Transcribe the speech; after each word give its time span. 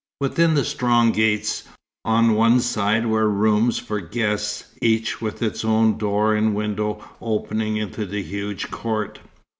Within 0.19 0.55
the 0.55 0.65
strong 0.65 1.11
gates, 1.11 1.65
on 2.05 2.33
one 2.33 2.59
side 2.59 3.05
were 3.05 3.29
rooms 3.29 3.77
for 3.77 3.99
guests, 4.01 4.63
each 4.81 5.21
with 5.21 5.43
its 5.43 5.63
own 5.63 5.99
door 5.99 6.33
and 6.33 6.55
window 6.55 7.07
opening 7.21 7.77
into 7.77 8.07
the 8.07 8.23
huge 8.23 8.71
court. 8.71 9.19